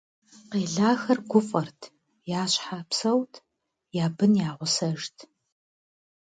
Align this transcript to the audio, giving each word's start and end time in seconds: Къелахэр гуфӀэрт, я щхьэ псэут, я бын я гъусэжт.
Къелахэр 0.51 1.19
гуфӀэрт, 1.29 1.79
я 2.39 2.43
щхьэ 2.51 2.79
псэут, 2.89 3.33
я 4.03 4.05
бын 4.17 4.31
я 4.47 4.51
гъусэжт. 4.57 5.15